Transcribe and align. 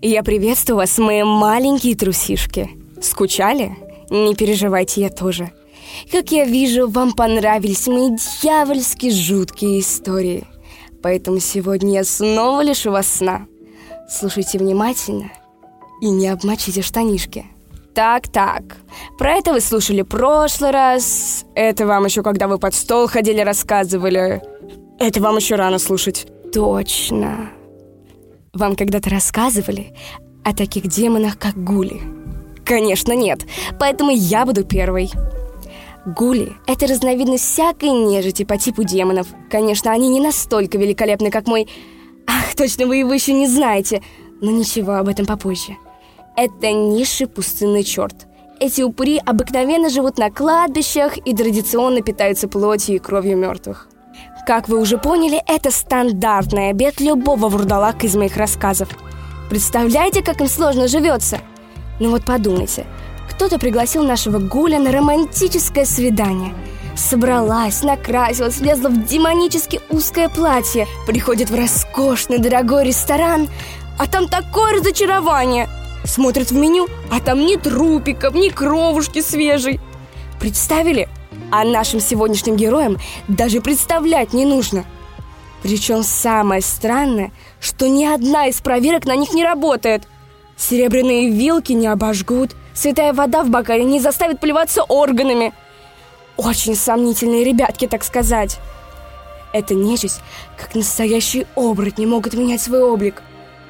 Я 0.00 0.22
приветствую 0.22 0.76
вас, 0.76 0.96
мои 0.98 1.24
маленькие 1.24 1.96
трусишки. 1.96 2.70
Скучали? 3.00 3.76
Не 4.10 4.36
переживайте, 4.36 5.00
я 5.00 5.10
тоже. 5.10 5.50
Как 6.12 6.30
я 6.30 6.44
вижу, 6.44 6.88
вам 6.88 7.14
понравились 7.14 7.88
мои 7.88 8.10
дьявольски 8.10 9.10
жуткие 9.10 9.80
истории. 9.80 10.46
Поэтому 11.02 11.40
сегодня 11.40 11.94
я 11.94 12.04
снова 12.04 12.60
лишу 12.62 12.92
вас 12.92 13.08
сна. 13.08 13.46
Слушайте 14.08 14.58
внимательно 14.58 15.32
и 16.00 16.08
не 16.08 16.28
обмочите 16.28 16.80
штанишки. 16.80 17.46
Так-так, 17.92 18.76
про 19.18 19.32
это 19.32 19.52
вы 19.52 19.60
слушали 19.60 20.02
прошлый 20.02 20.70
раз. 20.70 21.44
Это 21.56 21.86
вам 21.86 22.04
еще, 22.04 22.22
когда 22.22 22.46
вы 22.46 22.58
под 22.58 22.72
стол 22.72 23.08
ходили, 23.08 23.40
рассказывали. 23.40 24.42
Это 25.00 25.20
вам 25.20 25.38
еще 25.38 25.56
рано 25.56 25.80
слушать. 25.80 26.28
Точно. 26.52 27.50
Вам 28.58 28.74
когда-то 28.74 29.08
рассказывали 29.08 29.94
о 30.42 30.52
таких 30.52 30.88
демонах, 30.88 31.38
как 31.38 31.54
гули? 31.62 32.00
Конечно, 32.64 33.12
нет. 33.12 33.46
Поэтому 33.78 34.10
я 34.10 34.44
буду 34.44 34.64
первой. 34.64 35.12
Гули— 36.04 36.54
это 36.66 36.88
разновидность 36.88 37.44
всякой 37.44 37.90
нежити 37.90 38.44
по 38.44 38.58
типу 38.58 38.82
демонов. 38.82 39.28
Конечно, 39.48 39.92
они 39.92 40.08
не 40.08 40.20
настолько 40.20 40.76
великолепны, 40.76 41.30
как 41.30 41.46
мой... 41.46 41.68
Ах, 42.26 42.56
точно, 42.56 42.86
вы 42.88 42.96
его 42.96 43.12
еще 43.12 43.32
не 43.32 43.46
знаете. 43.46 44.02
Но 44.40 44.50
ничего, 44.50 44.94
об 44.94 45.06
этом 45.06 45.24
попозже. 45.24 45.76
Это 46.36 46.72
низший 46.72 47.28
пустынный 47.28 47.84
черт. 47.84 48.26
Эти 48.58 48.82
упыри 48.82 49.20
обыкновенно 49.24 49.88
живут 49.88 50.18
на 50.18 50.32
кладбищах 50.32 51.16
и 51.18 51.32
традиционно 51.32 52.00
питаются 52.00 52.48
плотью 52.48 52.96
и 52.96 52.98
кровью 52.98 53.36
мертвых. 53.36 53.88
Как 54.48 54.66
вы 54.66 54.80
уже 54.80 54.96
поняли, 54.96 55.42
это 55.46 55.70
стандартный 55.70 56.70
обед 56.70 57.00
любого 57.00 57.50
вурдалака 57.50 58.06
из 58.06 58.16
моих 58.16 58.38
рассказов. 58.38 58.88
Представляете, 59.50 60.22
как 60.22 60.40
им 60.40 60.48
сложно 60.48 60.88
живется? 60.88 61.40
Ну 62.00 62.12
вот 62.12 62.24
подумайте, 62.24 62.86
кто-то 63.28 63.58
пригласил 63.58 64.04
нашего 64.04 64.38
Гуля 64.38 64.78
на 64.78 64.90
романтическое 64.90 65.84
свидание. 65.84 66.54
Собралась, 66.96 67.82
накрасилась, 67.82 68.56
влезла 68.56 68.88
в 68.88 69.04
демонически 69.04 69.82
узкое 69.90 70.30
платье, 70.30 70.86
приходит 71.06 71.50
в 71.50 71.54
роскошный 71.54 72.38
дорогой 72.38 72.86
ресторан, 72.86 73.50
а 73.98 74.06
там 74.06 74.28
такое 74.28 74.80
разочарование. 74.80 75.68
Смотрит 76.06 76.52
в 76.52 76.54
меню, 76.54 76.88
а 77.10 77.20
там 77.20 77.44
ни 77.44 77.56
трупиков, 77.56 78.34
ни 78.34 78.48
кровушки 78.48 79.20
свежей. 79.20 79.78
Представили? 80.40 81.06
А 81.50 81.64
нашим 81.64 82.00
сегодняшним 82.00 82.56
героям 82.56 82.98
даже 83.26 83.60
представлять 83.60 84.32
не 84.32 84.44
нужно. 84.44 84.84
Причем 85.62 86.02
самое 86.02 86.62
странное, 86.62 87.32
что 87.60 87.88
ни 87.88 88.04
одна 88.04 88.46
из 88.46 88.60
проверок 88.60 89.06
на 89.06 89.16
них 89.16 89.32
не 89.32 89.44
работает. 89.44 90.06
Серебряные 90.56 91.30
вилки 91.30 91.72
не 91.72 91.86
обожгут, 91.86 92.50
святая 92.74 93.12
вода 93.12 93.42
в 93.42 93.50
бокале 93.50 93.84
не 93.84 94.00
заставит 94.00 94.40
плеваться 94.40 94.82
органами. 94.82 95.52
Очень 96.36 96.76
сомнительные 96.76 97.44
ребятки, 97.44 97.86
так 97.86 98.04
сказать. 98.04 98.58
Эта 99.52 99.74
нечисть, 99.74 100.20
как 100.56 100.74
настоящие 100.74 101.46
оборотни, 101.56 102.06
могут 102.06 102.34
менять 102.34 102.60
свой 102.60 102.82
облик. 102.82 103.22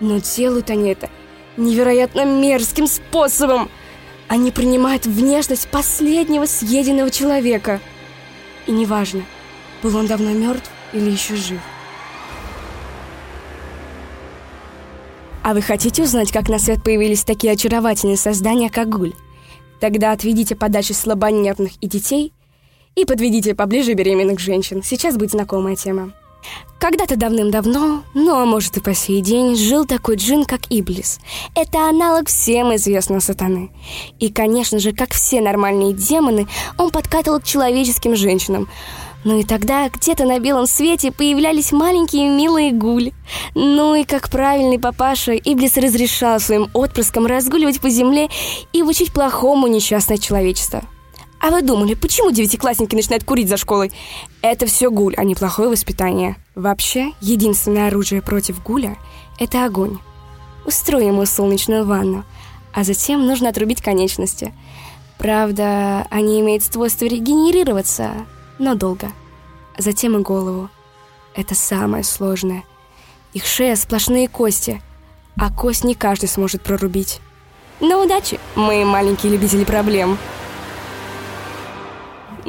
Но 0.00 0.18
делают 0.18 0.70
они 0.70 0.90
это 0.90 1.10
невероятно 1.56 2.24
мерзким 2.24 2.86
способом. 2.86 3.70
Они 4.28 4.50
принимают 4.50 5.06
внешность 5.06 5.68
последнего 5.68 6.46
съеденного 6.46 7.10
человека. 7.10 7.80
И 8.66 8.72
неважно, 8.72 9.22
был 9.82 9.96
он 9.96 10.06
давно 10.06 10.30
мертв 10.32 10.70
или 10.92 11.10
еще 11.10 11.36
жив. 11.36 11.60
А 15.44 15.54
вы 15.54 15.62
хотите 15.62 16.02
узнать, 16.02 16.32
как 16.32 16.48
на 16.48 16.58
свет 16.58 16.82
появились 16.82 17.22
такие 17.22 17.52
очаровательные 17.52 18.16
создания, 18.16 18.68
как 18.68 18.88
гуль? 18.88 19.14
Тогда 19.78 20.10
отведите 20.10 20.56
подальше 20.56 20.92
слабонервных 20.92 21.72
и 21.80 21.86
детей 21.86 22.32
и 22.96 23.04
подведите 23.04 23.54
поближе 23.54 23.92
беременных 23.92 24.40
женщин. 24.40 24.82
Сейчас 24.82 25.16
будет 25.16 25.30
знакомая 25.30 25.76
тема. 25.76 26.12
Когда-то 26.78 27.16
давным-давно, 27.16 28.02
ну 28.12 28.34
а 28.34 28.44
может 28.44 28.76
и 28.76 28.80
по 28.80 28.94
сей 28.94 29.22
день, 29.22 29.56
жил 29.56 29.86
такой 29.86 30.16
джин, 30.16 30.44
как 30.44 30.60
Иблис. 30.68 31.20
Это 31.54 31.88
аналог 31.88 32.28
всем 32.28 32.74
известного 32.76 33.20
сатаны. 33.20 33.70
И, 34.20 34.30
конечно 34.30 34.78
же, 34.78 34.92
как 34.92 35.14
все 35.14 35.40
нормальные 35.40 35.94
демоны, 35.94 36.46
он 36.76 36.90
подкатывал 36.90 37.40
к 37.40 37.44
человеческим 37.44 38.14
женщинам. 38.14 38.68
Ну 39.24 39.40
и 39.40 39.42
тогда 39.42 39.88
где-то 39.88 40.24
на 40.24 40.38
белом 40.38 40.66
свете 40.66 41.10
появлялись 41.10 41.72
маленькие 41.72 42.28
милые 42.28 42.72
гуль. 42.72 43.10
Ну 43.54 43.94
и 43.94 44.04
как 44.04 44.28
правильный 44.28 44.78
папаша, 44.78 45.32
Иблис 45.32 45.76
разрешал 45.78 46.38
своим 46.40 46.68
отпрыскам 46.74 47.26
разгуливать 47.26 47.80
по 47.80 47.88
земле 47.88 48.28
и 48.72 48.82
учить 48.82 49.12
плохому 49.12 49.66
несчастное 49.66 50.18
человечество– 50.18 50.82
а 51.40 51.50
вы 51.50 51.62
думали, 51.62 51.94
почему 51.94 52.30
девятиклассники 52.30 52.94
начинают 52.94 53.24
курить 53.24 53.48
за 53.48 53.56
школой? 53.56 53.92
Это 54.42 54.66
все 54.66 54.90
гуль, 54.90 55.14
а 55.16 55.24
не 55.24 55.34
плохое 55.34 55.68
воспитание. 55.68 56.36
Вообще, 56.54 57.12
единственное 57.20 57.88
оружие 57.88 58.22
против 58.22 58.62
гуля– 58.62 58.96
это 59.38 59.64
огонь. 59.64 59.98
Устроим 60.64 61.08
ему 61.08 61.26
солнечную 61.26 61.84
ванну, 61.84 62.24
а 62.72 62.84
затем 62.84 63.26
нужно 63.26 63.50
отрубить 63.50 63.82
конечности. 63.82 64.52
Правда, 65.18 66.06
они 66.10 66.40
имеют 66.40 66.62
свойство 66.62 67.04
регенерироваться, 67.04 68.12
но 68.58 68.74
долго. 68.74 69.12
Затем 69.78 70.18
и 70.18 70.22
голову. 70.22 70.70
Это 71.34 71.54
самое 71.54 72.02
сложное. 72.02 72.64
Их 73.34 73.44
шея– 73.44 73.76
сплошные 73.76 74.28
кости, 74.28 74.82
а 75.38 75.52
кость 75.52 75.84
не 75.84 75.94
каждый 75.94 76.28
сможет 76.28 76.62
прорубить. 76.62 77.20
На 77.80 78.02
удачи, 78.02 78.40
мы 78.54 78.84
маленькие 78.86 79.32
любители 79.32 79.64
проблем. 79.64 80.16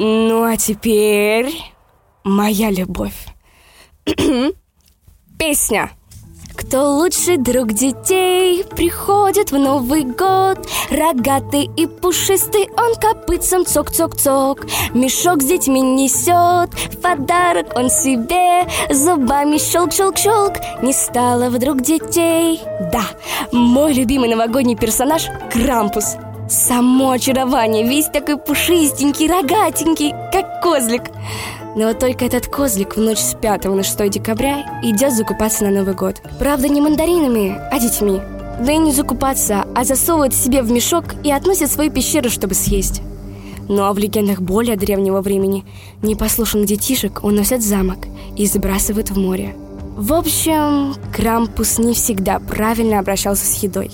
Ну 0.00 0.44
а 0.44 0.56
теперь 0.56 1.52
моя 2.22 2.70
любовь. 2.70 3.26
Песня. 5.38 5.90
Кто 6.54 6.98
лучший 6.98 7.36
друг 7.36 7.72
детей 7.72 8.64
приходит 8.64 9.50
в 9.50 9.58
Новый 9.58 10.04
год? 10.04 10.68
Рогатый 10.90 11.68
и 11.76 11.86
пушистый 11.88 12.68
он 12.76 12.94
копытцем 12.94 13.64
цок-цок-цок. 13.64 14.66
Мешок 14.94 15.42
с 15.42 15.46
детьми 15.46 15.80
несет, 15.80 16.70
подарок 17.02 17.72
он 17.74 17.90
себе. 17.90 18.68
Зубами 18.90 19.56
щелк-щелк-щелк, 19.56 20.58
не 20.82 20.92
стало 20.92 21.48
вдруг 21.50 21.80
детей. 21.80 22.60
Да, 22.92 23.04
мой 23.50 23.94
любимый 23.94 24.28
новогодний 24.28 24.76
персонаж 24.76 25.26
Крампус– 25.52 26.16
Само 26.48 27.10
очарование, 27.10 27.86
весь 27.86 28.06
такой 28.06 28.38
пушистенький, 28.38 29.28
рогатенький, 29.28 30.14
как 30.32 30.62
козлик. 30.62 31.02
Но 31.76 31.88
вот 31.88 31.98
только 31.98 32.24
этот 32.24 32.46
козлик 32.46 32.96
в 32.96 33.00
ночь 33.00 33.18
с 33.18 33.34
5 33.34 33.66
на 33.66 33.82
6 33.82 34.08
декабря 34.08 34.80
идет 34.82 35.12
закупаться 35.12 35.64
на 35.64 35.70
Новый 35.70 35.94
год. 35.94 36.22
Правда, 36.38 36.68
не 36.68 36.80
мандаринами, 36.80 37.54
а 37.70 37.78
детьми. 37.78 38.20
Да 38.64 38.72
и 38.72 38.78
не 38.78 38.92
закупаться, 38.92 39.66
а 39.74 39.84
засовывает 39.84 40.32
себе 40.32 40.62
в 40.62 40.70
мешок 40.70 41.04
и 41.22 41.30
относит 41.30 41.68
в 41.68 41.72
свою 41.72 41.90
пещеру, 41.90 42.30
чтобы 42.30 42.54
съесть. 42.54 43.02
Ну 43.68 43.82
а 43.82 43.92
в 43.92 43.98
легендах 43.98 44.40
более 44.40 44.76
древнего 44.76 45.20
времени 45.20 45.66
непослушных 46.02 46.64
детишек 46.64 47.22
уносят 47.24 47.62
замок 47.62 47.98
и 48.38 48.46
сбрасывают 48.46 49.10
в 49.10 49.18
море. 49.18 49.54
В 49.98 50.14
общем, 50.14 50.94
Крампус 51.14 51.78
не 51.78 51.92
всегда 51.92 52.38
правильно 52.38 53.00
обращался 53.00 53.44
с 53.44 53.62
едой. 53.62 53.90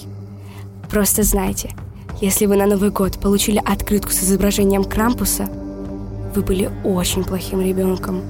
Просто 0.88 1.24
знайте– 1.24 1.74
если 2.24 2.46
вы 2.46 2.56
на 2.56 2.64
Новый 2.64 2.88
год 2.88 3.18
получили 3.18 3.60
открытку 3.62 4.10
с 4.10 4.22
изображением 4.22 4.84
Крампуса, 4.84 5.46
вы 6.34 6.40
были 6.40 6.70
очень 6.82 7.22
плохим 7.22 7.60
ребенком. 7.60 8.22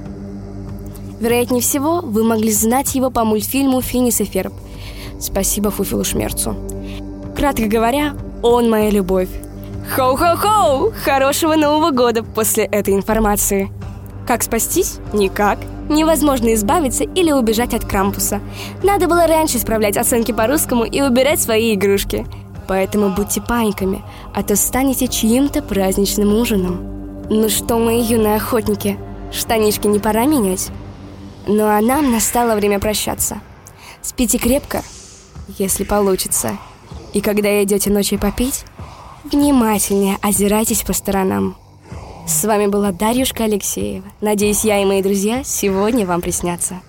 Вероятнее 1.21 1.61
всего, 1.61 2.01
вы 2.01 2.25
могли 2.25 2.51
знать 2.51 2.93
его 2.93 3.09
по 3.09 3.23
мультфильму 3.23 3.81
«Финис 3.81 4.19
и 4.19 4.25
Ферб». 4.25 4.53
Спасибо 5.21 5.71
Фуфилу 5.71 6.03
Шмерцу. 6.03 6.57
Кратко 7.37 7.67
говоря, 7.67 8.15
он 8.43 8.69
моя 8.69 8.89
любовь. 8.89 9.29
Хоу-хоу-хоу! 9.95 10.91
Хорошего 11.05 11.55
Нового 11.55 11.91
года 11.91 12.21
после 12.21 12.65
этой 12.65 12.95
информации. 12.95 13.71
Как 14.27 14.43
спастись? 14.43 14.97
Никак. 15.13 15.59
Невозможно 15.87 16.53
избавиться 16.53 17.05
или 17.05 17.31
убежать 17.31 17.73
от 17.73 17.85
Крампуса. 17.85 18.41
Надо 18.83 19.07
было 19.07 19.25
раньше 19.25 19.55
исправлять 19.55 19.95
оценки 19.95 20.33
по-русскому 20.33 20.83
и 20.83 21.01
убирать 21.01 21.39
свои 21.39 21.75
игрушки. 21.75 22.25
Поэтому 22.67 23.09
будьте 23.09 23.41
паниками, 23.41 24.03
а 24.33 24.43
то 24.43 24.55
станете 24.55 25.07
чьим-то 25.07 25.61
праздничным 25.61 26.33
ужином. 26.33 27.25
Ну 27.29 27.49
что, 27.49 27.77
мои 27.77 28.01
юные 28.01 28.35
охотники, 28.35 28.97
штанишки 29.31 29.87
не 29.87 29.99
пора 29.99 30.25
менять? 30.25 30.69
Ну 31.47 31.65
а 31.65 31.79
нам 31.81 32.11
настало 32.11 32.55
время 32.55 32.79
прощаться. 32.79 33.39
Спите 34.01 34.37
крепко, 34.37 34.83
если 35.57 35.83
получится. 35.83 36.57
И 37.13 37.21
когда 37.21 37.63
идете 37.63 37.89
ночью 37.89 38.19
попить, 38.19 38.65
внимательнее 39.31 40.17
озирайтесь 40.21 40.83
по 40.83 40.93
сторонам. 40.93 41.55
С 42.27 42.43
вами 42.43 42.65
была 42.65 42.91
Дарьюшка 42.91 43.43
Алексеева. 43.43 44.05
Надеюсь, 44.21 44.63
я 44.63 44.81
и 44.81 44.85
мои 44.85 45.03
друзья 45.03 45.43
сегодня 45.43 46.05
вам 46.07 46.21
приснятся. 46.21 46.81